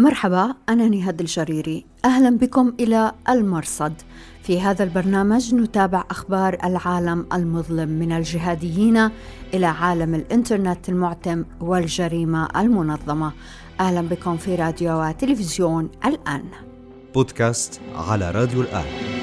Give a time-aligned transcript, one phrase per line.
[0.00, 1.84] مرحبا أنا نهاد الجريري.
[2.04, 3.92] أهلا بكم إلى المرصد.
[4.42, 9.10] في هذا البرنامج نتابع أخبار العالم المظلم من الجهاديين
[9.54, 13.32] إلى عالم الإنترنت المعتم والجريمة المنظمة.
[13.80, 16.44] أهلا بكم في راديو وتلفزيون الآن.
[17.14, 19.19] بودكاست على راديو الآن.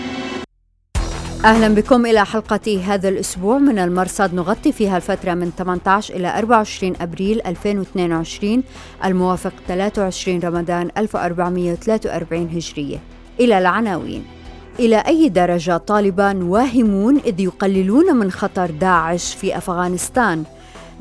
[1.46, 4.34] أهلا بكم إلى حلقة هذا الأسبوع من المرصد.
[4.34, 8.64] نغطي فيها الفترة من 18 إلى 24 أبريل 2022
[9.06, 12.98] الموافق 23 رمضان 1443 هجرية.
[13.40, 14.26] إلى العناوين.
[14.80, 20.44] إلى أي درجة طالبان واهمون إذ يقللون من خطر داعش في أفغانستان؟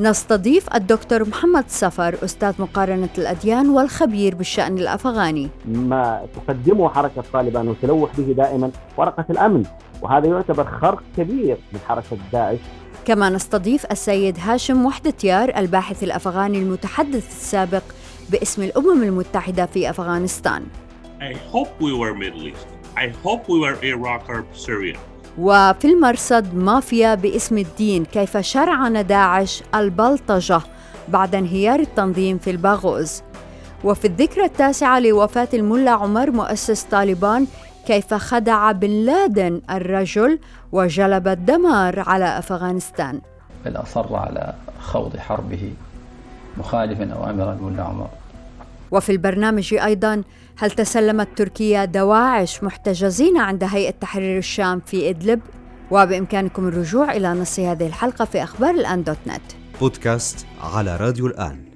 [0.00, 8.10] نستضيف الدكتور محمد سفر أستاذ مقارنة الأديان والخبير بالشأن الأفغاني ما تقدمه حركة طالبان وتلوح
[8.18, 9.62] به دائما ورقة الأمن
[10.02, 12.58] وهذا يعتبر خرق كبير من حركة داعش
[13.04, 17.82] كما نستضيف السيد هاشم وحدتيار الباحث الأفغاني المتحدث السابق
[18.30, 20.62] باسم الأمم المتحدة في أفغانستان
[21.20, 22.66] I hope we were Middle East.
[22.96, 24.98] I hope we were Iraq or Syria.
[25.38, 30.60] وفي المرصد مافيا باسم الدين كيف شرعن داعش البلطجة
[31.08, 33.22] بعد انهيار التنظيم في الباغوز
[33.84, 37.46] وفي الذكرى التاسعة لوفاة الملا عمر مؤسس طالبان
[37.86, 40.38] كيف خدع بن لادن الرجل
[40.72, 43.20] وجلب الدمار على أفغانستان.
[43.64, 45.72] بل أصر على خوض حربه
[46.58, 48.08] مخالفا اوامر الملا عمر.
[48.90, 50.22] وفي البرنامج أيضا
[50.58, 55.40] هل تسلمت تركيا دواعش محتجزين عند هيئة تحرير الشام في إدلب؟
[55.90, 59.42] وبإمكانكم الرجوع إلى نص هذه الحلقة في أخبار الآن دوت نت.
[59.80, 61.66] بودكاست على راديو الآن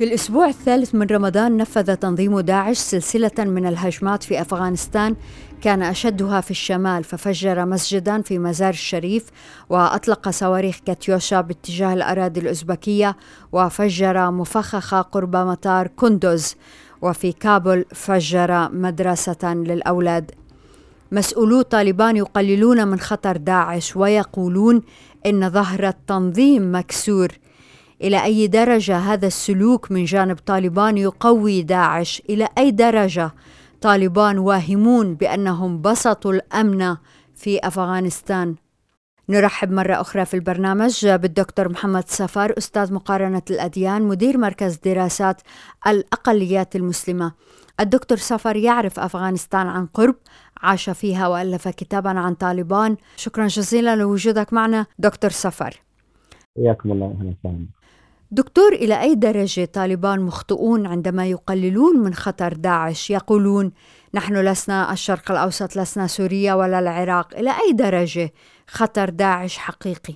[0.00, 5.16] في الأسبوع الثالث من رمضان نفذ تنظيم داعش سلسلة من الهجمات في أفغانستان
[5.62, 9.24] كان أشدها في الشمال ففجر مسجدا في مزار الشريف
[9.68, 13.16] وأطلق صواريخ كاتيوشا باتجاه الأراضي الأوزبكية
[13.52, 16.54] وفجر مفخخة قرب مطار كندوز
[17.02, 20.30] وفي كابول فجر مدرسة للأولاد.
[21.12, 24.82] مسؤولو طالبان يقللون من خطر داعش ويقولون
[25.26, 27.28] إن ظهر التنظيم مكسور.
[28.02, 33.34] إلى أي درجة هذا السلوك من جانب طالبان يقوي داعش؟ إلى أي درجة؟
[33.80, 36.96] طالبان واهمون بأنهم بسطوا الأمن
[37.34, 38.54] في أفغانستان.
[39.30, 45.42] نرحب مرة أخرى في البرنامج بالدكتور محمد سفر أستاذ مقارنة الأديان مدير مركز دراسات
[45.86, 47.32] الأقليات المسلمة.
[47.80, 50.14] الدكتور سفر يعرف أفغانستان عن قرب
[50.62, 52.96] عاش فيها وألف كتابا عن طالبان.
[53.16, 55.82] شكرا جزيلا لوجودك معنا دكتور سفر.
[56.56, 57.66] حياكم الله أهلا وسهلا.
[58.32, 63.72] دكتور إلى أي درجة طالبان مخطئون عندما يقللون من خطر داعش يقولون
[64.14, 68.30] نحن لسنا الشرق الأوسط لسنا سوريا ولا العراق إلى أي درجة
[68.66, 70.14] خطر داعش حقيقي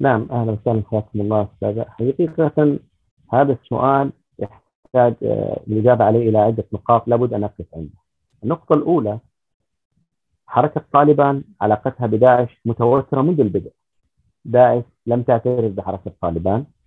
[0.00, 2.78] نعم أهلا وسهلا حياكم الله أستاذ حقيقة
[3.32, 8.00] هذا السؤال يحتاج آه، الاجابه عليه إلى عدة نقاط لابد أن اقف عندها.
[8.44, 9.18] النقطة الأولى
[10.46, 13.72] حركة طالبان علاقتها بداعش متوترة منذ البدء.
[14.44, 16.79] داعش لم تعترف بحركة طالبان آه،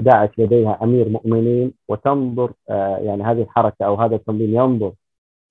[0.00, 4.92] داعش لديها أمير مؤمنين وتنظر آه، يعني هذه الحركة أو هذا التنظيم ينظر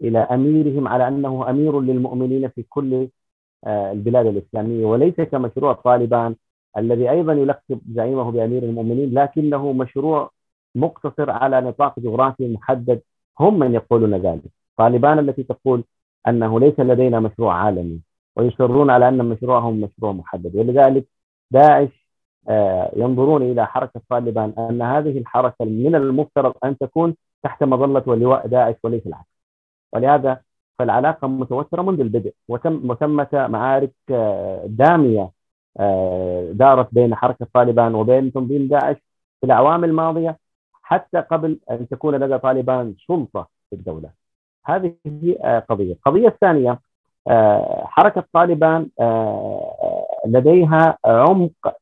[0.01, 3.09] إلى أميرهم على أنه أمير للمؤمنين في كل
[3.65, 6.35] آه، البلاد الإسلامية وليس كمشروع طالبان
[6.77, 10.31] الذي أيضا يلقب زعيمه بأمير المؤمنين لكنه مشروع
[10.75, 13.01] مقتصر على نطاق جغرافي محدد
[13.39, 14.43] هم من يقولون ذلك.
[14.77, 15.83] طالبان التي تقول
[16.27, 18.01] أنه ليس لدينا مشروع عالمي
[18.35, 21.07] ويصرون على أن مشروعهم مشروع محدد ولذلك
[21.51, 21.96] داعش آه،
[22.95, 28.75] ينظرون إلى حركة طالبان أن هذه الحركة من المفترض أن تكون تحت مظلة ولواء داعش
[28.83, 29.27] وليس العكس
[29.93, 30.41] ولهذا
[30.79, 35.31] فالعلاقة متوترة منذ البدء وتم وثمه معارك آه، داميه
[35.79, 38.95] آه، دارت بين حركة طالبان وبين تنظيم داعش
[39.39, 40.37] في الأعوام الماضية
[40.83, 44.09] حتى قبل أن تكون لدى طالبان سلطة في الدولة.
[44.65, 46.79] هذه هي قضية، القضية الثانية
[47.85, 48.89] حركة طالبان
[50.31, 51.75] لديها عمق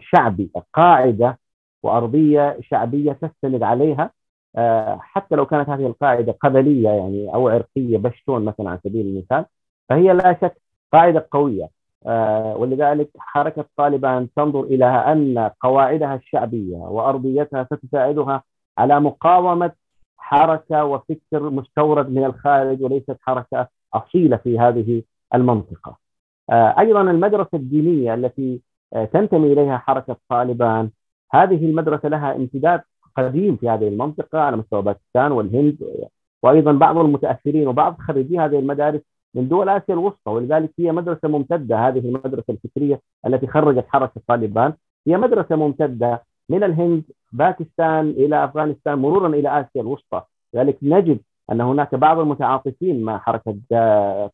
[0.00, 1.38] شعبي قاعدة
[1.82, 4.10] وأرضية شعبية تستند عليها
[4.98, 9.44] حتى لو كانت هذه القاعدة قبلية يعني أو عرقية بشتون مثلا على سبيل المثال
[9.88, 10.56] فهي لا شك
[10.92, 11.68] قاعدة قوية
[12.56, 18.42] ولذلك حركه طالبان تنظر إلى أن قواعدها الشعبية وأرضيتها ستساعدها
[18.78, 19.72] على مقاومة
[20.18, 25.02] حركة وفكر مستورد من الخارج وليست حركة أصيلة في هذه
[25.34, 26.05] المنطقة.
[26.50, 28.60] أيضا المدرسة الدينية التي
[29.12, 30.90] تنتمي إليها حركة طالبان
[31.32, 32.80] هذه المدرسة لها امتداد
[33.16, 35.78] قديم في هذه المنطقة على مستوى باكستان والهند
[36.42, 39.00] وأيضا بعض المتأثرين وبعض خريجي هذه المدارس
[39.34, 44.72] من دول آسيا الوسطى ولذلك هي مدرسة ممتدة هذه المدرسة الفكرية التي خرجت حركة طالبان.
[45.06, 50.22] هي مدرسة ممتدة من الهند باكستان إلى أفغانستان مرورا إلى آسيا الوسطى.
[50.54, 51.18] لذلك نجد
[51.52, 53.56] أن هناك بعض المتعاطفين مع حركة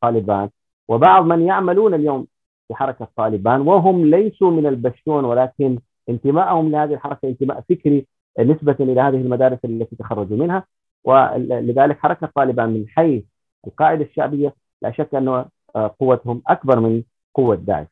[0.03, 0.49] طالبان.
[0.89, 2.27] وبعض من يعملون اليوم
[2.69, 8.07] في حركه طالبان وهم ليسوا من البشتون ولكن انتمائهم لهذه الحركة انتماء فكري
[8.41, 10.65] نسبة إلى هذه المدارس التي تخرجوا منها
[11.05, 13.25] ولذلك حركة طالبان من حيث
[13.67, 17.03] القاعدة الشعبية لا شك انه قوتهم أكبر من
[17.35, 17.87] قوة داعش.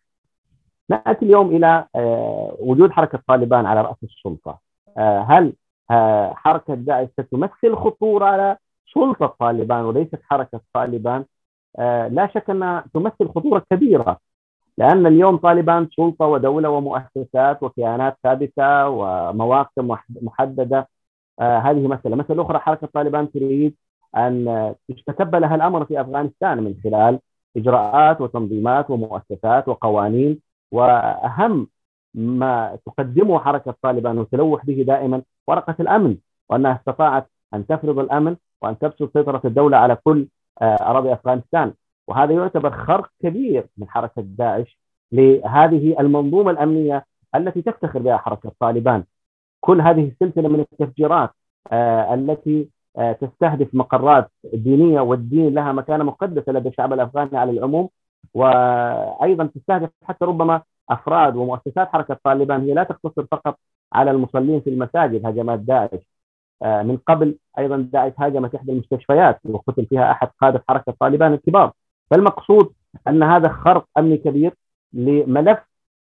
[0.90, 4.58] نأتي اليوم إلى آه، وجود حركة طالبان على رأس السلطة.
[4.98, 5.52] آه، هل
[5.90, 8.56] آه، حركة داعش ستمثل خطورة على
[8.94, 11.24] سلطة طالبان وليست حركة طالبان؟
[12.10, 14.18] لا شك أنها تمثل خطورة كبيرة
[14.78, 19.72] لأن اليوم طالبان سلطة ودولة ومؤسسات وكيانات ثابتة ومواقف
[20.22, 20.88] محددة.
[21.40, 23.76] هذه مسألة، مسألة أخرى حركة طالبان تريد
[24.16, 27.20] أن تستتب لها الامر في أفغانستان من خلال
[27.56, 30.40] إجراءات وتنظيمات ومؤسسات وقوانين
[30.72, 31.68] وأهم
[32.14, 36.16] ما تقدمه حركة طالبان وتلوح به دائما ورقة الأمن
[36.48, 41.72] وأنها استطاعت أن تفرض الأمن وأن تبسط سيطره الدولة على كل آه، أراضي أفغانستان.
[42.08, 44.78] وهذا يعتبر خرق كبير من حركة داعش
[45.12, 49.04] لهذه المنظومة الأمنية التي تفتخر بها حركة طالبان
[49.60, 51.30] كل هذه السلسلة من التفجيرات
[51.72, 52.68] آه، التي
[52.98, 57.88] آه، تستهدف مقرات دينية والدين لها مكانة مقدسة لدى الشعب الأفغاني على العموم
[58.34, 63.58] وأيضا تستهدف حتى ربما أفراد ومؤسسات حركة طالبان هي لا تقتصر فقط
[63.92, 65.90] على المصلين في المساجد هجمات داعش.
[65.92, 65.98] آه،
[66.62, 71.72] من قبل أيضا داعش هاجمت إحدى المستشفيات وقتل فيها أحد قادة حركة طالبان الكبار.
[72.10, 72.72] فالمقصود
[73.08, 74.54] أن هذا خرق أمني كبير
[74.92, 75.58] لملف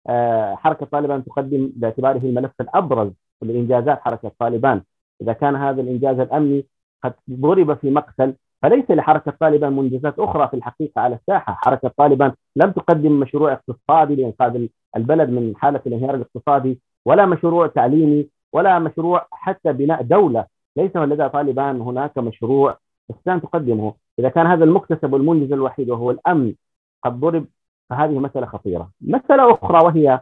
[0.08, 3.11] آه، حركة طالبان تقدم باعتباره الملف الأبرز
[3.43, 4.82] لإنجازات حركة طالبان.
[5.23, 6.67] إذا كان هذا الإنجاز الأمني
[7.05, 12.32] قد ضرب في مقتل فليس لحركة طالبان منجزات أخرى في الحقيقة على الساحة، حركة طالبان
[12.56, 14.67] لم تقدم مشروع اقتصادي لإنقاذ
[14.97, 21.29] البلد من حالة الانهيار الاقتصادي ولا مشروع تعليمي ولا مشروع حتى بناء دولة، ليس لدى
[21.29, 22.79] طالبان هناك مشروع
[23.11, 26.55] السودان تقدمه، إذا كان هذا المكتسب والمنجز الوحيد وهو الأمن
[27.02, 27.47] قد ضرب
[27.91, 28.91] فهذه مسألة خطيرة.
[29.00, 30.20] مسألة أخرى وهي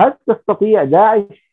[0.00, 1.44] قد تستطيع داعش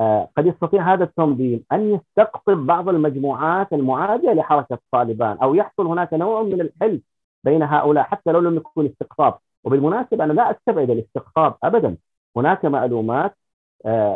[0.00, 6.14] آه، قد يستطيع هذا التنظيم أن يستقطب بعض المجموعات المعادية لحركة طالبان أو يحصل هناك
[6.14, 7.00] نوع من الحل
[7.44, 9.34] بين هؤلاء حتى لو لم يكن استقطاب.
[9.64, 11.96] وبالمناسبة أنا لا أستبعد الاستقطاب ابدا.
[12.36, 13.36] هناك معلومات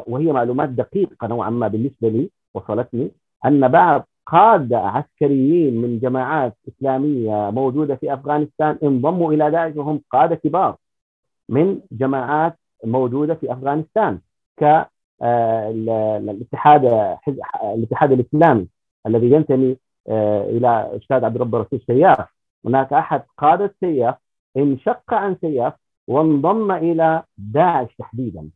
[0.06, 3.10] وهي معلومات دقيقة نوعا ما بالنسبة لي وصلتني
[3.46, 10.34] أن بعض قادة عسكريين من جماعات إسلامية موجودة في أفغانستان انضموا إلى داعش وهم قادة
[10.34, 10.76] كبار
[11.48, 14.20] من جماعات موجودة في أفغانستان
[14.60, 14.86] ك
[15.22, 15.70] آه،
[17.74, 18.68] الاتحاد الإسلامي
[19.06, 19.76] الذي ينتمي
[20.08, 22.28] آه، إلى أستاذ عبد الرب الرسول سياف.
[22.64, 24.14] هناك أحد قادة سياف
[24.56, 25.72] انشق عن سياف
[26.06, 28.48] وانضم إلى داعش تحديدا.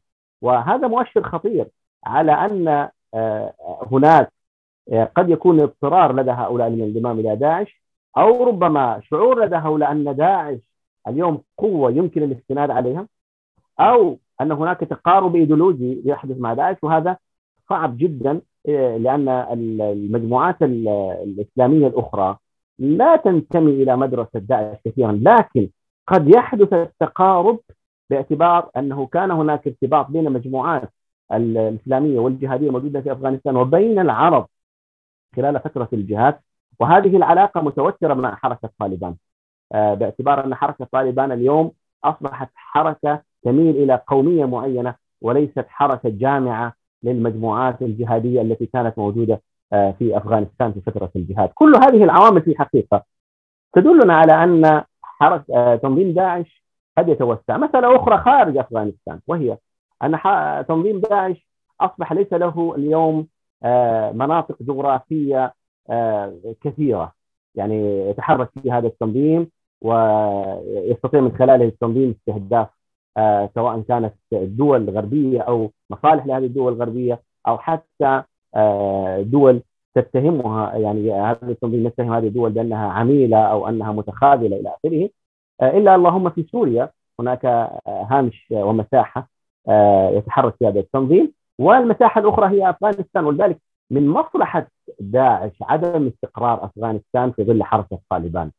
[0.43, 1.69] وهذا مؤشر خطير
[2.05, 3.55] على أن آه،
[3.93, 4.33] هناك
[5.17, 7.83] قد يكون اضطرار لدى هؤلاء للانضمام إلى داعش
[8.19, 10.59] أو ربما شعور لدى هؤلاء أن داعش
[11.09, 13.07] اليوم قوة يمكن الاستناد عليها
[13.81, 16.77] أو أن هناك تقارب إيديولوجي يحدث مع داعش.
[16.83, 17.17] وهذا
[17.69, 19.29] صعب جدا إيه، لأن
[19.81, 22.37] المجموعات الإسلامية الأخرى
[22.79, 25.69] لا تنتمي إلى مدرسة داعش كثيرا لكن
[26.07, 27.61] قد يحدث التقارب
[28.11, 30.91] باعتبار أنه كان هناك ارتباط بين المجموعات
[31.33, 34.49] الإسلامية والجهادية الموجودة في أفغانستان وبين العرب
[35.37, 36.39] خلال فترة الجهاد
[36.81, 39.17] وهذه العلاقة متوترة مع حركة طالبان.
[39.73, 41.73] آه، باعتبار أن حركة طالبان اليوم
[42.05, 49.91] أصبحت حركة تميل إلى قومية معينة وليست حركة جامعة للمجموعات الجهادية التي كانت موجودة آه،
[49.99, 53.05] في أفغانستان في فترة الجهاد، كل هذه العوامل في الحقيقة
[53.73, 56.68] تدلنا على أن حركه آه، تنظيم داعش
[56.99, 59.59] قد يتوسع، مسألة أخرى خارج أفغانستان وهي
[60.03, 60.19] أن
[60.69, 61.49] تنظيم داعش
[61.81, 63.27] أصبح ليس له اليوم
[63.65, 65.55] آه، مناطق جغرافية
[66.65, 67.13] كثيرة.
[67.55, 69.51] يعني يتحرك في هذا التنظيم
[69.83, 72.69] ويستطيع من خلاله التنظيم استهداف
[73.17, 78.23] آه، سواء كانت الدول الغربيه أو مصالح لهذه الدول الغربية أو حتى
[78.55, 79.63] آه، دول
[79.95, 80.77] تتهمها.
[80.77, 85.05] يعني هذا التنظيم يتهم هذه الدول بأنها عميلة أو أنها متخاذلة إلى آخره.
[85.05, 85.11] آه،
[85.63, 89.29] إلا اللهم في سوريا هناك هامش ومساحة
[90.13, 93.59] يتحرك في هذا التنظيم والمساحة الأخرى هي أفغانستان ولذلك
[93.91, 94.67] من مصلحة
[95.01, 98.51] داعش عدم استقرار أفغانستان في ظل حركة طالبان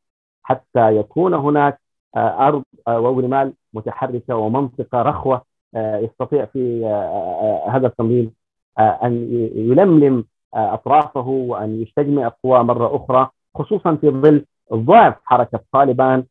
[0.43, 1.79] حتى يكون هناك
[2.17, 5.41] أرض ورمال متحركة ومنطقة رخوة
[5.75, 8.31] آه، يستطيع في آه، آه، هذا التنظيم
[8.79, 16.23] أن يلملم أطرافه وأن يستجمع قوى مرة أخرى خصوصا في ظل ضعف حركة طالبان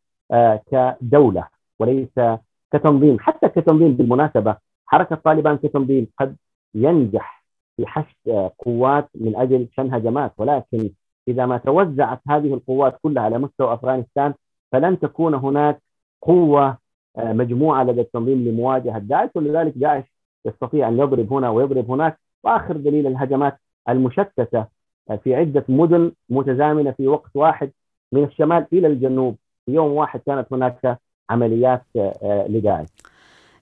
[0.71, 2.21] كدولة وليس
[2.73, 3.19] كتنظيم.
[3.21, 4.57] حتى كتنظيم بالمناسبة
[4.87, 6.37] حركة طالبان كتنظيم قد
[6.75, 7.45] ينجح
[7.77, 10.91] في حشد قوات من أجل شن هجمات ولكن
[11.29, 14.35] إذا ما توزعت هذه القوات كلها على مستوى أفغانستان
[14.73, 15.83] فلن تكون هناك
[16.23, 16.79] قوة
[17.19, 18.99] آه، مجموعة لدى التنظيم لمواجهة.
[18.99, 20.05] داعش ولذلك داعش
[20.45, 22.21] يستطيع أن يضرب هنا ويضرب هناك.
[22.45, 23.59] وآخر دليل الهجمات
[23.89, 24.67] المشتتة
[25.11, 27.73] آه، في عدة مدن متزامنة في وقت واحد
[28.13, 29.37] من الشمال إلى الجنوب.
[29.69, 30.99] في يوم واحد كانت هناك
[31.31, 32.87] عمليات آه، لداعش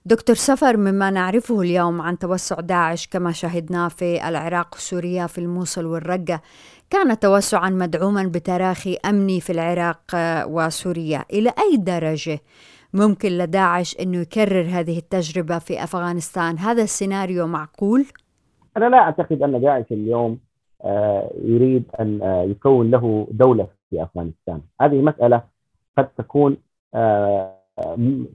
[0.05, 5.85] دكتور سفر مما نعرفه اليوم عن توسع داعش كما شاهدناه في العراق وسوريا في الموصل
[5.85, 6.41] والرقة
[6.89, 10.01] كان توسعا مدعوما بتراخي أمني في العراق
[10.47, 11.25] وسوريا.
[11.33, 12.39] إلى أي درجة
[12.93, 18.05] ممكن لداعش أنه يكرر هذه التجربة في أفغانستان؟ هذا السيناريو معقول؟
[18.77, 20.39] أنا لا أعتقد أن داعش اليوم
[20.83, 24.61] آه، يريد أن آه، يكون له دولة في أفغانستان.
[24.81, 25.56] هذه مسألة
[25.97, 26.57] قد تكون
[26.95, 27.57] آه،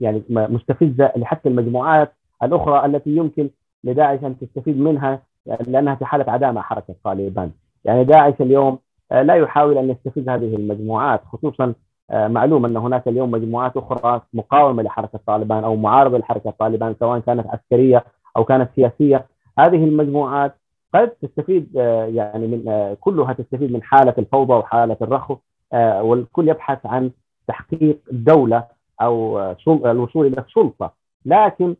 [0.01, 3.49] يعني مستفزه لحتى المجموعات الأخرى التي يمكن
[3.83, 5.21] لداعش أن تستفيد منها
[5.67, 7.51] لأنها في حالة عداء مع حركة طالبان.
[7.85, 8.79] يعني داعش اليوم
[9.11, 11.73] آه، لا يحاول أن يستفز هذه المجموعات خصوصا
[12.11, 17.19] آه، معلوم أن هناك اليوم مجموعات أخرى مقاومة لحركة طالبان أو معارضة لحركة طالبان سواء
[17.19, 18.03] كانت عسكرية
[18.37, 19.25] أو كانت سياسية،
[19.59, 20.55] هذه المجموعات
[20.93, 21.75] قد تستفيد
[22.15, 25.37] يعني من كلها تستفيد من حالة الفوضى وحالة الرخو
[25.73, 27.11] والكل يبحث عن
[27.47, 28.63] تحقيق الدولة
[29.01, 30.93] أو الوصول إلى السلطة.
[31.25, 31.75] لكن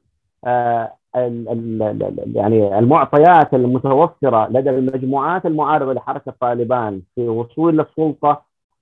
[0.45, 0.93] آه،
[2.35, 8.41] يعني المعطيات المتوفرة لدى المجموعات المعارضة لحركة طالبان في الوصول للسلطة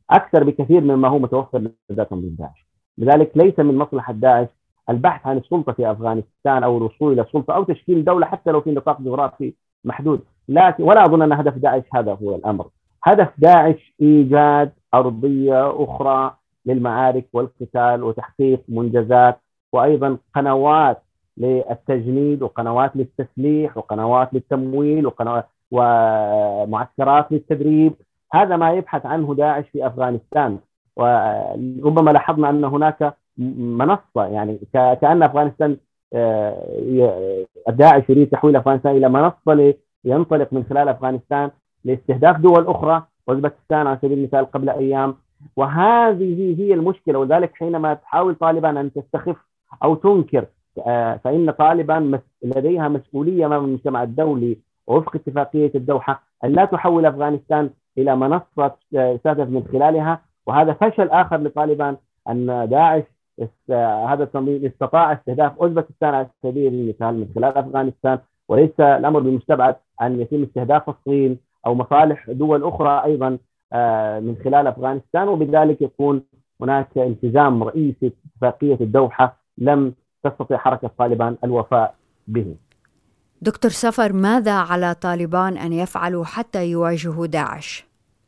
[0.09, 1.59] أكثر بكثير مما هو متوفر
[1.89, 4.47] لدى تنظيم داعش لذلك ليس من مصلحة داعش
[4.89, 8.71] البحث عن السلطة في أفغانستان أو الوصول إلى السلطة أو تشكيل دولة حتى لو في
[8.71, 9.53] نطاق جغرافي
[9.85, 10.21] محدود.
[10.49, 12.67] لكن ولا أظن أن هدف داعش هذا هو الأمر.
[13.03, 19.39] هدف داعش إيجاد أرضية أخرى للمعارك والقتال وتحقيق منجزات
[19.73, 21.01] وأيضا قنوات
[21.37, 27.93] للتجنيد وقنوات للتسليح وقنوات للتمويل وقنوات ومعسكرات للتدريب.
[28.33, 30.59] هذا ما يبحث عنه داعش في أفغانستان.
[30.95, 35.77] وربما لاحظنا أن هناك منصة يعني كأن أفغانستان
[36.13, 39.73] آه، داعش يريد تحويل أفغانستان إلى منصة
[40.05, 41.51] ينطلق من خلال أفغانستان
[41.85, 43.03] لاستهداف دول أخرى.
[43.29, 45.15] أوزبكستان على سبيل المثال قبل أيام
[45.55, 47.19] وهذه هي المشكلة.
[47.19, 49.35] ولذلك حينما تحاول طالبان أن تستخف
[49.83, 50.45] أو تنكر
[50.87, 54.57] آه، فإن طالبان لديها مسؤولية أمام المجتمع الدولي
[54.87, 60.21] وفق اتفاقية الدوحة أن لا تحول أفغانستان إلى منصة تستهدف من خلالها.
[60.47, 61.97] وهذا فشل آخر لطالبان
[62.29, 63.03] أن داعش
[64.09, 68.19] هذا التنظيم استطاع استهداف اوزبكستان على سبيل المثال من خلال أفغانستان.
[68.49, 73.37] وليس الأمر بمستبعد أن يتم استهداف الصين أو مصالح دول أخرى أيضا آه،
[74.21, 76.23] من خلال أفغانستان وبذلك يكون
[76.61, 81.95] هناك التزام رئيسي في اتفاقية الدوحة لم تستطيع حركة طالبان الوفاء
[82.27, 82.55] به.
[83.41, 87.85] دكتور سفر ماذا على طالبان أن يفعلوا حتى يواجهوا داعش؟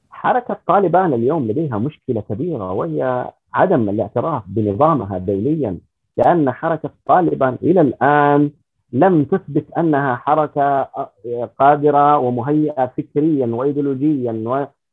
[0.09, 5.77] حركة طالبان اليوم لديها مشكلة كبيرة وهي عدم الاعتراف بنظامها دوليا
[6.17, 8.51] لأن حركة طالبان إلى الآن
[8.93, 10.83] لم تثبت أنها حركة
[11.59, 14.31] قادرة ومهيئة فكريا وايديولوجيا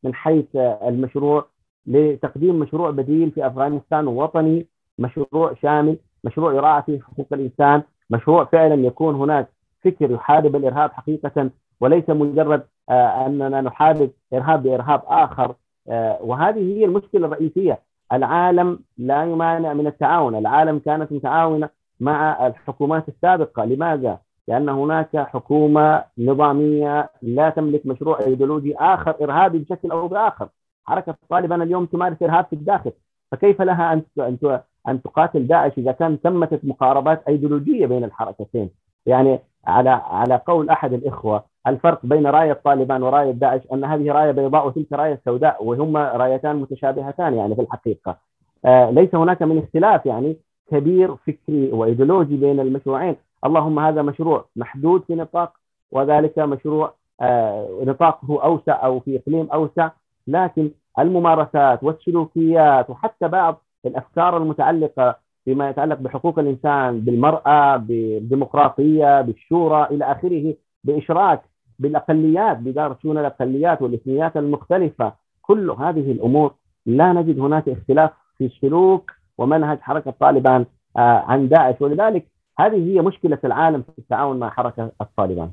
[0.04, 1.47] من حيث المشروع
[1.87, 4.66] لتقديم مشروع بديل في أفغانستان وطني
[4.99, 9.49] مشروع شامل مشروع يراعى فيه حقوق الإنسان مشروع فعلا يكون هناك
[9.85, 15.54] فكر يحارب الإرهاب حقيقة وليس مجرد آه، أننا نحارب إرهاب بإرهاب آخر.
[15.88, 17.80] آه، وهذه هي المشكلة الرئيسية.
[18.12, 20.35] العالم لا يمانع من التعاون.
[20.35, 21.69] العالم كانت متعاونة
[22.00, 23.64] مع الحكومات السابقة.
[23.64, 30.49] لماذا؟ لأن هناك حكومة نظامية لا تملك مشروع إيديولوجي آخر إرهابي بشكل أو بآخر.
[30.85, 32.92] حركة طالبان اليوم تمارس إرهاب في الداخل.
[33.32, 38.70] فكيف لها أن أن أن تقاتل داعش إذا كان تمت مقاربات إيديولوجية بين الحركتين؟
[39.06, 44.30] يعني على على قول أحد الإخوة الفرق بين راية طالبان وراية داعش أن هذه راية
[44.30, 48.16] بيضاء وتلك راية سوداء وهما رايتان متشابهتان يعني في الحقيقة.
[48.64, 50.37] آه ليس هناك من اختلاف يعني
[50.70, 53.16] كبير فكري وإيديولوجي بين المشروعين.
[53.47, 55.52] اللهم هذا مشروع محدود في نطاق
[55.92, 59.90] وذلك مشروع آه، نطاقه أوسع أو في إقليم أوسع.
[60.26, 70.04] لكن الممارسات والسلوكيات وحتى بعض الأفكار المتعلقة فيما يتعلق بحقوق الإنسان بالمرأة بالديمقراطية بالشورى إلى
[70.04, 70.54] آخره
[70.85, 71.42] بإشراك
[71.78, 75.12] بالأقليات بدار شؤون الأقليات والإثنيات المختلفة.
[75.42, 76.54] كل هذه الأمور
[76.87, 80.66] لا نجد هناك اختلاف في سلوك ومنهج حركة طالبان
[80.97, 81.75] آه، عن داعش.
[81.80, 82.26] ولذلك
[82.67, 85.50] هذه هي مشكلة العالم في التعاون مع حركة الطالبان.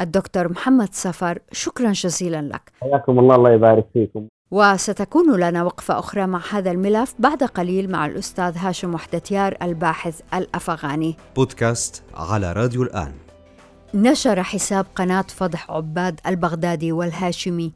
[0.00, 2.72] الدكتور محمد سفر شكرا جزيلا لك.
[2.80, 4.26] حياكم الله الله يبارك فيكم.
[4.50, 11.16] وستكون لنا وقفة أخرى مع هذا الملف بعد قليل مع الأستاذ هاشم وحدتيار الباحث الأفغاني.
[11.36, 13.12] بودكاست على راديو الآن.
[13.94, 17.72] نشر حساب قناة فضح عباد البغدادي والهاشمي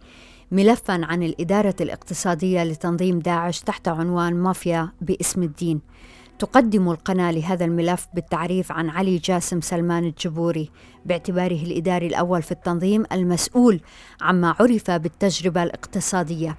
[0.53, 5.81] ملفا عن الإدارة الاقتصادية لتنظيم داعش تحت عنوان مافيا باسم الدين.
[6.38, 10.71] تقدم القناة لهذا الملف بالتعريف عن علي جاسم سلمان الجبوري
[11.07, 13.81] باعتباره الإداري الأول في التنظيم المسؤول
[14.21, 16.57] عما عرف بالتجربة الاقتصادية.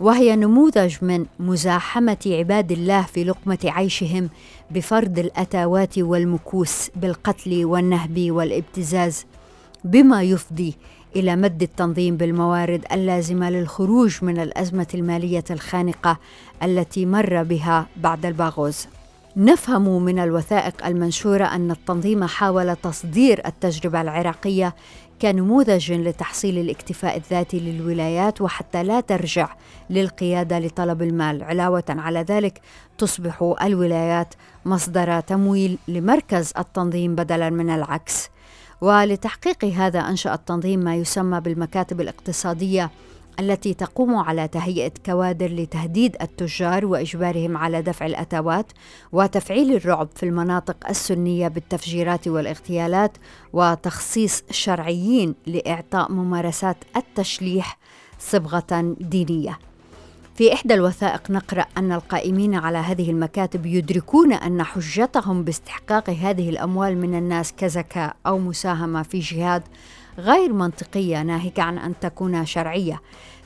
[0.00, 4.28] وهي نموذج من مزاحمة عباد الله في لقمة عيشهم
[4.70, 9.26] بفرض الأتاوات والمكوس بالقتل والنهب والابتزاز
[9.84, 10.74] بما يفضي
[11.16, 16.18] إلى مد التنظيم بالموارد اللازمة للخروج من الأزمة المالية الخانقة
[16.62, 18.86] التي مر بها بعد الباغوز.
[19.38, 24.74] نفهم من الوثائق المنشورة أن التنظيم حاول تصدير التجربة العراقية
[25.22, 29.48] كنموذج لتحصيل الاكتفاء الذاتي للولايات وحتى لا ترجع
[29.90, 32.60] للقيادة لطلب المال علاوة على ذلك
[32.98, 38.28] تصبح الولايات مصدر تمويل لمركز التنظيم بدلا من العكس.
[38.80, 42.90] ولتحقيق هذا أنشأ التنظيم ما يسمى بالمكاتب الاقتصادية
[43.40, 48.72] التي تقوم على تهيئة كوادر لتهديد التجار وإجبارهم على دفع الاتاوات
[49.12, 53.16] وتفعيل الرعب في المناطق السنية بالتفجيرات والاغتيالات
[53.52, 57.78] وتخصيص شرعيين لإعطاء ممارسات التشليح
[58.18, 59.58] صبغة دينية.
[60.38, 66.98] في إحدى الوثائق نقرأ أن القائمين على هذه المكاتب يدركون أن حجتهم باستحقاق هذه الأموال
[66.98, 69.62] من الناس كزكاة أو مساهمة في جهاد
[70.18, 73.00] غير منطقية ناهيك عن أن تكون شرعية.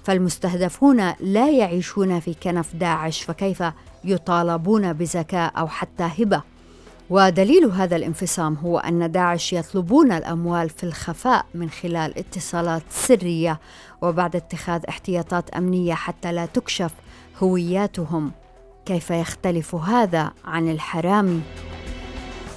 [0.05, 3.63] فالمستهدفون لا يعيشون في كنف داعش فكيف
[4.05, 6.43] يطالبون بزكاة أو حتى هبة؟
[7.11, 13.61] ودليل هذا الانفصام هو أن داعش يطلبون الأموال في الخفاء من خلال اتصالات سرية
[14.03, 16.93] وبعد اتخاذ احتياطات أمنية حتى لا تكشف
[17.43, 18.33] هوياتهم.
[18.87, 21.43] كيف يختلف هذا عن الحرامي؟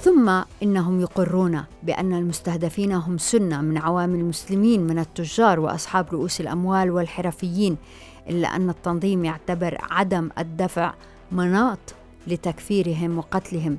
[0.06, 6.90] ثم إنهم يقرون بأن المستهدفين هم سنة من عوام المسلمين من التجار وأصحاب رؤوس الأموال
[6.90, 7.76] والحرفيين
[8.28, 10.94] إلا أن التنظيم يعتبر عدم الدفع
[11.32, 11.78] مناط
[12.26, 13.78] لتكفيرهم وقتلهم.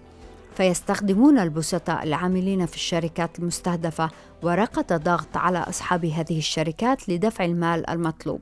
[0.55, 4.09] فيستخدمون البسطاء العاملين في الشركات المستهدفة
[4.43, 8.41] ورقة ضغط على أصحاب هذه الشركات لدفع المال المطلوب.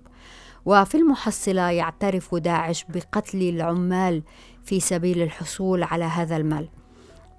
[0.66, 4.24] وفي المحصلة يعترف داعش بقتل العمال
[4.64, 6.68] في سبيل الحصول على هذا المال.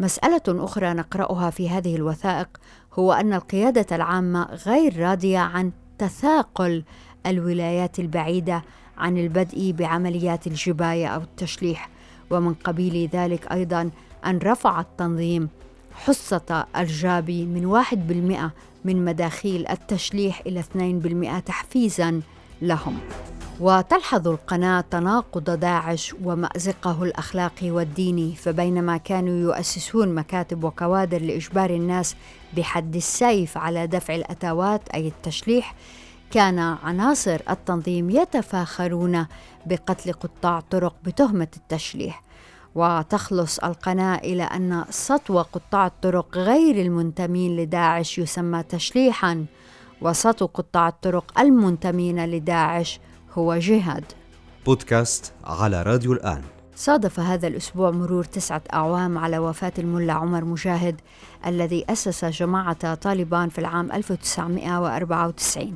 [0.01, 2.49] مسألة أخرى نقرأها في هذه الوثائق
[2.95, 6.85] هو أن القيادة العامة غير راضية عن تثاقل
[7.27, 8.63] الولايات البعيدة
[8.99, 11.89] عن البدء بعمليات الجباية أو التشليح
[12.31, 13.91] ومن قبيل ذلك أيضا
[14.27, 15.49] أن رفع التنظيم
[15.95, 18.53] حصة الجابي من واحد بالمئة
[18.85, 20.63] من مداخيل التشليح إلى
[21.39, 22.21] 2% تحفيزا
[22.63, 22.99] لهم.
[23.61, 32.17] وتلحظ القناة تناقض داعش ومأزقه الأخلاقي والديني فبينما كانوا يؤسسون مكاتب وكوادر لإجبار الناس
[32.57, 35.75] بحد السيف على دفع الأتاوات أي التشليح
[36.31, 39.27] كان عناصر التنظيم يتفاخرون
[39.67, 42.23] بقتل قطاع طرق بتهمة التشليح.
[42.75, 49.47] وتخلص القناة إلى أن سطو قطاع الطرق غير المنتمين لداعش يسمى تشليحا.
[50.01, 53.01] وسطو قطاع الطرق المنتمين لداعش
[53.33, 54.05] هو جهاد.
[54.67, 56.43] بودكاست على راديو الآن.
[56.77, 61.01] صادف هذا الأسبوع مرور تسعة أعوام على وفاة الملا عمر مجاهد
[61.47, 65.75] الذي أسس جماعة طالبان في العام 1994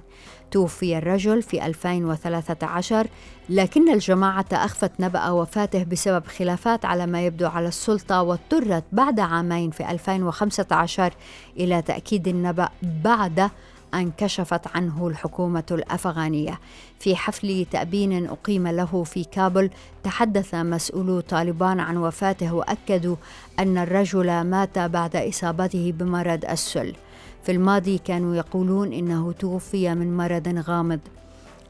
[0.51, 3.07] توفي الرجل في 2013
[3.49, 9.71] لكن الجماعة أخفت نبأ وفاته بسبب خلافات على ما يبدو على السلطة واضطرت بعد عامين
[9.71, 11.13] في 2015
[11.57, 13.51] إلى تأكيد النبأ بعد
[13.95, 16.61] أن كشفت عنه الحكومة الأفغانية.
[16.99, 19.71] في حفل تأبين أقيم له في كابل
[20.05, 23.17] تحدث مسؤولو طالبان عن وفاته وأكدوا
[23.59, 26.95] أن الرجل مات بعد إصابته بمرض السل.
[27.43, 31.01] في الماضي كانوا يقولون إنه توفي من مرض غامض.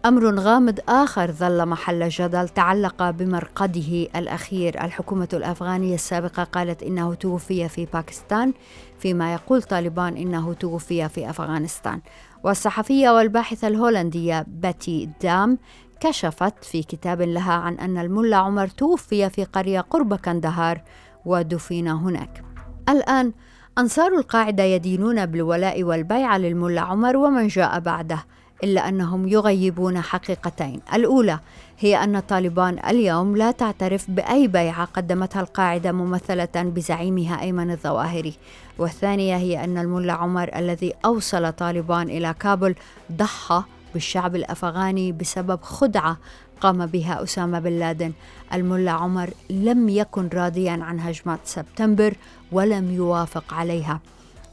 [0.07, 4.85] أمر غامض آخر ظل محل جدل تعلق بمرقده الأخير.
[4.85, 8.53] الحكومة الأفغانية السابقة قالت إنه توفي في باكستان
[8.99, 12.01] فيما يقول طالبان إنه توفي في أفغانستان.
[12.45, 15.59] والصحفية والباحثة الهولندية باتي دام
[16.01, 20.83] كشفت في كتاب لها عن أن الملا عمر توفي في قرية قرب كندهار
[21.25, 22.45] ودفن هناك.
[22.89, 23.33] الآن
[23.79, 28.25] أنصار القاعدة يدينون بالولاء والبيعة للملا عمر ومن جاء بعده.
[28.65, 30.81] إلا أنهم يغيبون حقيقتين.
[30.95, 31.39] الأولى
[31.79, 38.35] هي أن طالبان اليوم لا تعترف بأي بيعة قدمتها القاعدة ممثلة بزعيمها أيمن الظواهري.
[38.79, 42.75] والثانية هي أن الملا عمر الذي أوصل طالبان إلى كابل
[43.13, 43.63] ضحى
[43.95, 46.17] بالشعب الأفغاني بسبب خدعة
[46.61, 48.13] قام بها أسامة بن لادن.
[48.55, 52.15] الملا عمر لم يكن راضيا عن هجمات سبتمبر
[52.53, 54.01] ولم يوافق عليها.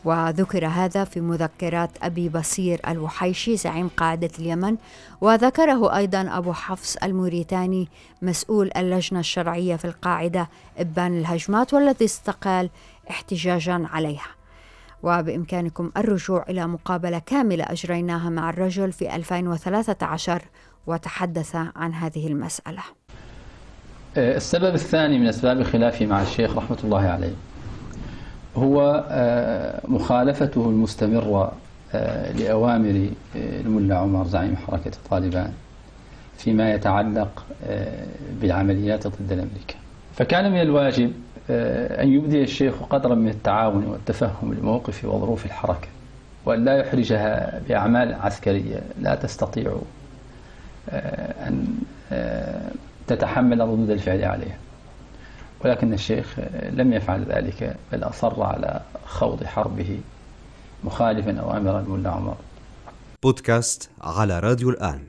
[0.05, 4.75] وذكر هذا في مذكرات أبي بصير الوحيشي زعيم قاعدة اليمن
[5.21, 7.87] وذكره أيضا أبو حفص الموريتاني
[8.21, 12.69] مسؤول اللجنة الشرعية في القاعدة إبان الهجمات والذي استقال
[13.09, 14.27] احتجاجا عليها.
[15.03, 20.41] وبإمكانكم الرجوع إلى مقابلة كاملة أجريناها مع الرجل في 2013
[20.87, 22.83] وتحدث عن هذه المسألة.
[24.17, 27.33] آه، السبب الثاني من أسباب خلافي مع الشيخ رحمة الله عليه.
[28.57, 31.51] هو آه، مخالفته المستمرة
[31.93, 35.51] آه، لأوامر الملا عمر زعيم حركة طالبان
[36.37, 37.45] فيما يتعلق
[38.41, 39.79] بالعمليات ضد الأمريكان
[40.15, 41.11] فكان من الواجب
[41.49, 45.87] أن يبدي الشيخ قدرا من التعاون والتفهم لموقف وظروف الحركة
[46.45, 48.81] وأن لا يحرجها بأعمال عسكرية.
[49.01, 49.77] لا تستطيع
[51.47, 51.67] أن
[53.07, 54.57] تتحمل ردود الفعل عليها.
[55.65, 56.39] ولكن الشيخ
[56.71, 59.99] لم يفعل ذلك بل أصر على خوض حربه
[60.83, 62.35] مخالفا أوامر الملا عمر
[63.23, 64.99] بودكاست على راديو الآن.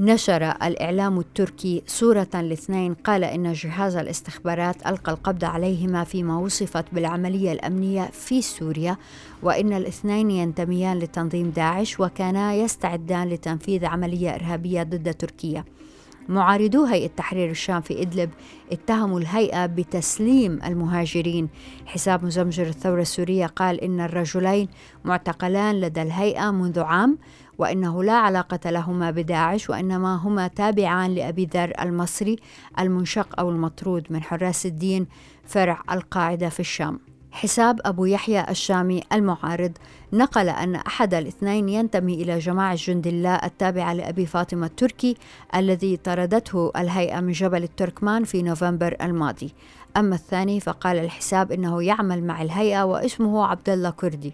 [0.00, 7.52] نشر الإعلام التركي صورة لاثنين قال إن جهاز الاستخبارات ألقى القبض عليهما فيما وصفت بالعملية
[7.52, 8.96] الأمنية في سوريا
[9.42, 15.64] وإن الاثنين ينتميان لتنظيم داعش وكانا يستعدان لتنفيذ عملية إرهابية ضد تركيا.
[16.28, 18.30] معارضو هيئة تحرير الشام في إدلب
[18.72, 21.48] اتهموا الهيئة بتسليم المهاجرين.
[21.86, 24.68] حساب مزمجر الثورة السورية قال إن الرجلين
[25.04, 27.18] معتقلان لدى الهيئة منذ عام
[27.58, 32.36] وإنه لا علاقة لهما بداعش وإنما هما تابعان لأبي ذر المصري
[32.78, 35.06] المنشق أو المطرود من حراس الدين
[35.44, 37.07] فرع القاعدة في الشام.
[37.38, 39.72] حساب أبو يحيى الشامي المعارض.
[40.12, 45.16] نقل أن أحد الاثنين ينتمي إلى جماعة جند الله التابعة لأبي فاطمة التركي
[45.54, 49.54] الذي طردته الهيئة من جبل التركمان في نوفمبر الماضي.
[49.96, 54.32] أما الثاني فقال الحساب إنه يعمل مع الهيئة واسمه عبد الله كردي.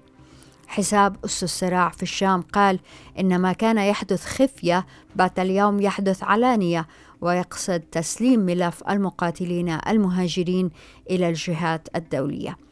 [0.66, 2.80] حساب أس الصراع في الشام قال
[3.20, 4.86] إن ما كان يحدث خفية
[5.16, 6.86] بات اليوم يحدث علانية
[7.20, 10.70] ويقصد تسليم ملف المقاتلين المهاجرين
[11.10, 12.63] إلى الجهات الدولية.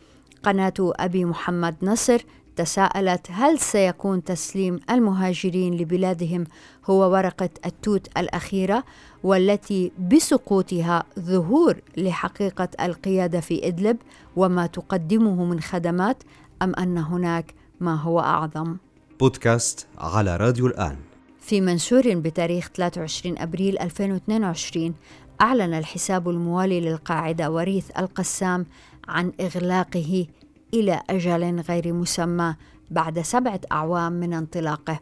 [0.42, 2.22] قناة أبي محمد نصر
[2.56, 6.44] تساءلت هل سيكون تسليم المهاجرين لبلادهم
[6.90, 8.84] هو ورقة التوت الأخيرة
[9.22, 13.96] والتي بسقوطها ظهور لحقيقة القيادة في إدلب
[14.36, 16.22] وما تقدمه من خدمات
[16.62, 18.76] أم أن هناك ما هو أعظم؟
[19.20, 20.96] بودكاست على راديو الآن.
[21.40, 24.94] في منشور بتاريخ 23 أبريل 2022
[25.40, 28.66] أعلن الحساب الموالي للقاعدة وريث القسام
[29.08, 30.26] عن إغلاقه
[30.74, 32.54] إلى أجل غير مسمى
[32.90, 35.00] بعد سبعة أعوام من انطلاقه.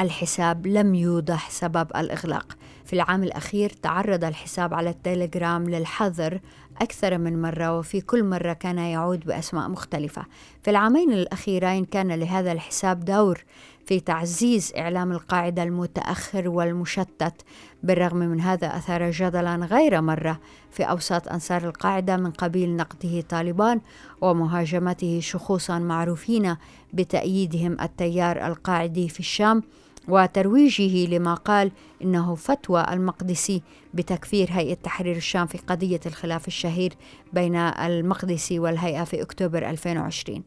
[0.00, 2.56] الحساب لم يوضح سبب الإغلاق.
[2.84, 6.40] في العام الأخير تعرض الحساب على التليجرام للحظر
[6.80, 10.24] أكثر من مرة وفي كل مرة كان يعود بأسماء مختلفة.
[10.62, 13.44] في العامين الأخيرين كان لهذا الحساب دور.
[13.86, 17.34] في تعزيز إعلام القاعدة المتأخر والمشتت
[17.82, 23.80] بالرغم من هذا أثار جدلا غير مرة في أوساط أنصار القاعدة من قبيل نقده طالبان
[24.20, 26.56] ومهاجمته شخوصا معروفين
[26.92, 29.62] بتأييدهم التيار القاعدي في الشام
[30.08, 33.62] وترويجه لما قال إنه فتوى المقدسي
[33.94, 36.92] بتكفير هيئة تحرير الشام في قضية الخلاف الشهير
[37.32, 40.42] بين المقدسي والهيئة في أكتوبر 2020.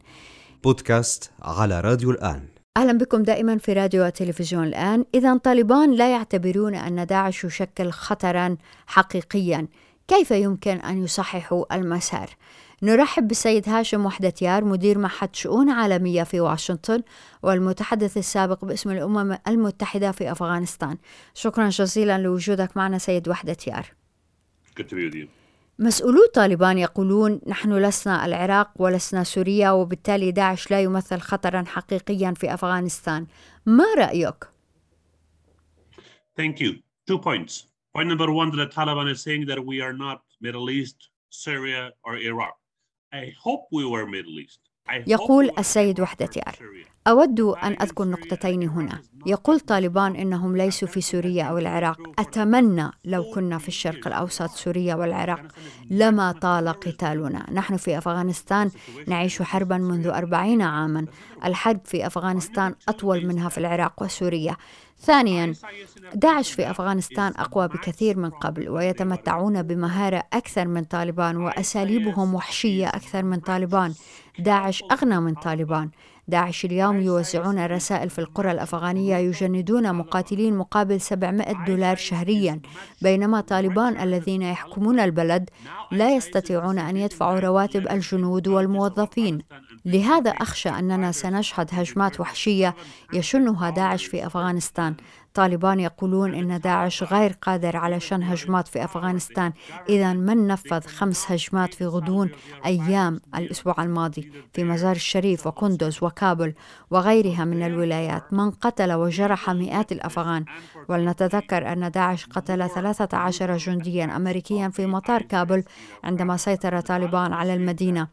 [0.64, 2.57] بودكاست على راديو الآن.
[2.78, 8.56] أهلا بكم دائما في راديو وتلفزيون الآن، اذا طالبان لا يعتبرون أن داعش يشكل خطرا
[8.86, 9.68] حقيقيا،
[10.08, 12.30] كيف يمكن أن يصححوا المسار؟
[12.82, 17.02] نرحب بالسيد هاشم وحدتيار مدير معهد شؤون عالمية في واشنطن
[17.42, 20.96] والمتحدث السابق باسم الأمم المتحدة في أفغانستان.
[21.34, 23.86] شكرا جزيلا لوجودك معنا سيد وحدتيار
[25.78, 32.54] مسؤولو طالبان يقولون نحن لسنا العراق ولسنا سوريا وبالتالي داعش لا يمثل خطرا حقيقيا في
[32.54, 33.26] أفغانستان
[33.66, 34.44] ما رأيك؟
[36.36, 36.72] Thank you.
[37.06, 37.66] Two points.
[37.94, 42.16] Point number one, the Taliban is saying that we are not Middle East, Syria, or
[42.16, 42.54] Iraq.
[45.06, 46.54] يقول السيد وحدتيار.
[47.08, 49.00] أود أن أذكر نقطتين هنا.
[49.26, 51.98] يقول طالبان إنهم ليسوا في سوريا أو العراق.
[52.18, 55.42] أتمنى لو كنا في الشرق الأوسط سوريا والعراق
[55.90, 57.46] لما طال قتالنا.
[57.52, 58.70] نحن في أفغانستان
[59.06, 61.06] نعيش حربا منذ أربعين عاما.
[61.44, 64.56] الحرب في أفغانستان أطول منها في العراق وسوريا.
[65.00, 65.54] ثانيا
[66.14, 73.22] داعش في أفغانستان أقوى بكثير من قبل ويتمتعون بمهارة أكثر من طالبان وأساليبهم وحشية أكثر
[73.22, 73.94] من طالبان.
[74.38, 75.90] داعش أغنى من طالبان.
[76.28, 82.60] داعش اليوم يوزعون رسائل في القرى الأفغانية يجندون مقاتلين مقابل 700 دولار شهريا.
[83.02, 85.50] بينما طالبان الذين يحكمون البلد
[85.92, 89.38] لا يستطيعون أن يدفعوا رواتب الجنود والموظفين.
[89.84, 92.74] لهذا أخشى أننا سنشهد هجمات وحشية
[93.12, 94.94] يشنها داعش في أفغانستان.
[95.34, 99.52] طالبان يقولون إن داعش غير قادر على شن هجمات في أفغانستان.
[99.88, 102.30] إذا من نفذ خمس هجمات في غضون
[102.66, 106.54] أيام الأسبوع الماضي في مزار الشريف وكندوز وكابل
[106.90, 108.32] وغيرها من الولايات.
[108.32, 110.44] من قتل وجرح مئات الأفغان.
[110.88, 115.62] ولنتذكر أن داعش قتل 13 جنديا أمريكيا في مطار كابل
[116.04, 118.08] عندما سيطر طالبان على المدينة.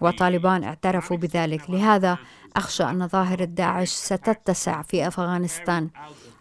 [0.00, 1.70] وطالبان اعترفوا بذلك.
[1.70, 2.18] لهذا
[2.56, 5.88] أخشى أن ظاهرة داعش ستتسع في أفغانستان.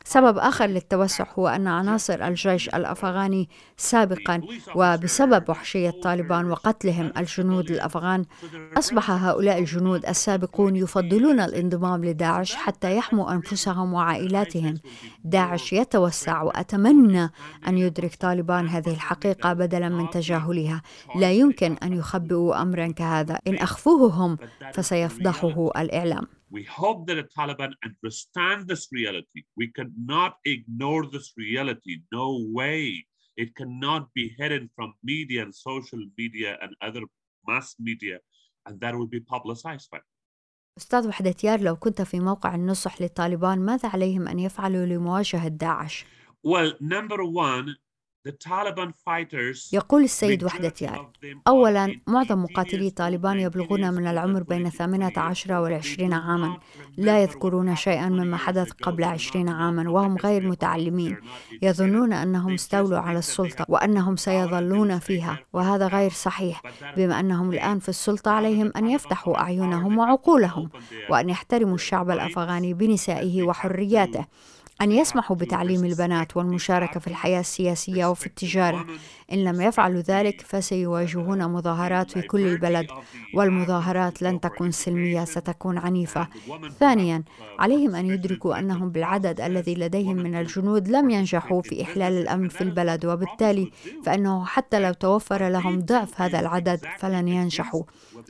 [0.08, 4.41] سبب آخر للتوسع هو أن عناصر الجيش الأفغاني سابقا
[4.76, 8.26] وبسبب وحشية طالبان وقتلهم الجنود الأفغان
[8.78, 14.76] أصبح هؤلاء الجنود السابقون يفضلون الانضمام لداعش حتى يحموا أنفسهم وعائلاتهم.
[15.24, 17.32] داعش يتوسع وأتمنى
[17.67, 20.82] أن يدرك طالبان هذه الحقيقة بدلا من تجاهلها.
[21.15, 23.39] لا يمكن أن يخبئوا أمرا كهذا.
[23.48, 24.38] إن أخفوه هم
[24.74, 26.37] فسيفضحه الإعلام.
[26.57, 29.40] We hope that the Taliban understand this reality.
[29.61, 31.94] We cannot ignore this reality.
[32.12, 33.07] No way.
[33.42, 37.03] It cannot be hidden from media and social media and other
[37.48, 38.16] mass media,
[38.66, 39.90] and that will be publicized.
[40.79, 46.05] أستاذ وحدتيار لو كنت في موقع النصح للطالبان ماذا عليهم أن يفعلوا لمواجهة داعش؟
[46.46, 47.77] Well, number one,
[49.74, 51.12] يقول السيد وحدتيار
[51.48, 56.58] أولا معظم مقاتلي طالبان يبلغون من العمر بين 18 والعشرين عاما.
[56.98, 61.18] لا يذكرون شيئا مما حدث قبل عشرين عاما وهم غير متعلمين.
[61.62, 65.40] يظنون أنهم استولوا على السلطة وأنهم سيظلون فيها.
[65.54, 66.62] وهذا غير صحيح
[66.98, 70.70] بما أنهم الآن في السلطة عليهم أن يفتحوا أعينهم وعقولهم
[71.10, 74.26] وأن يحترموا الشعب الأفغاني بنسائه وحرياته.
[74.82, 78.86] أن يسمحوا بتعليم البنات والمشاركة في الحياة السياسية وفي التجارة.
[79.34, 82.88] إن لم يفعلوا ذلك فسيواجهون مظاهرات في كل البلد
[83.34, 86.28] والمظاهرات لن تكون سلمية ستكون عنيفة.
[86.80, 87.24] ثانيا
[87.60, 92.62] عليهم أن يدركوا أنهم بالعدد الذي لديهم من الجنود لم ينجحوا في إحلال الأمن في
[92.62, 93.72] البلد وبالتالي
[94.06, 97.84] فإنه حتى لو توفر لهم ضعف هذا العدد فلن ينجحوا.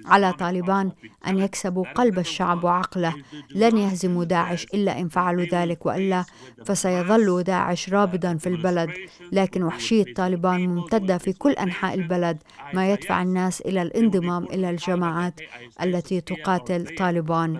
[0.05, 0.91] على طالبان
[1.27, 3.13] أن يكسبوا قلب الشعب وعقله.
[3.55, 6.25] لن يهزموا داعش إلا إن فعلوا ذلك وإلا
[6.65, 8.93] فسيظل داعش رابضا في البلد
[9.31, 15.41] لكن وحشية طالبان ممتدة في كل أنحاء البلد ما يدفع الناس إلى الانضمام إلى الجماعات
[15.81, 17.59] التي تقاتل طالبان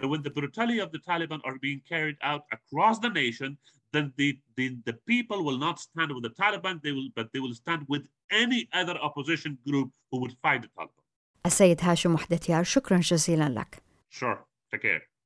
[3.94, 7.40] then the, the, the people will not stand with the Taliban, they will, but they
[7.40, 11.04] will stand with any other opposition group who would fight the Taliban.
[11.46, 13.84] السيد هاشم وحدتيار شكرا جزيلا لك.
[14.10, 14.38] Sure,
[14.72, 15.17] take care.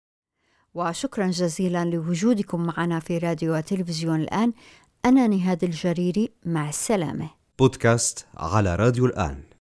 [0.74, 4.54] وشكرا جزيلا لوجودكم معنا في راديو وتلفزيون الآن.
[5.06, 7.30] أنا نهاد الجريري مع السلامة.
[7.60, 9.51] بودكاست على راديو الآن.